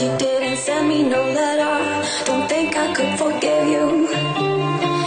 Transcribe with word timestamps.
you 0.00 0.14
didn't 0.18 0.58
send 0.58 0.88
me 0.88 1.02
no 1.02 1.22
letter. 1.24 1.74
Don't 2.26 2.46
think 2.48 2.76
I 2.76 2.92
could 2.92 3.18
forgive 3.18 3.66
you. 3.68 4.08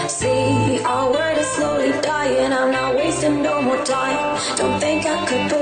See, 0.08 0.82
our 0.84 1.12
word 1.12 1.38
is 1.38 1.48
slowly 1.48 1.92
dying. 2.02 2.52
I'm 2.52 2.72
not 2.72 2.96
wasting 2.96 3.44
no 3.44 3.62
more 3.62 3.84
time. 3.86 4.40
Don't 4.58 4.80
think 4.80 5.06
I 5.06 5.26
could. 5.28 5.59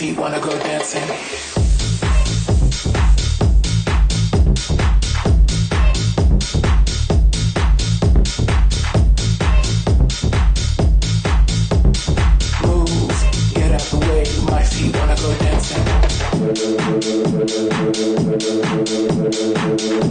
feet 0.00 0.16
wanna 0.16 0.40
go 0.40 0.48
dancing. 0.60 1.06
My 14.46 14.62
feet 14.62 14.96
wanna 14.96 15.16
go 15.16 15.34
dancing. 15.38 16.20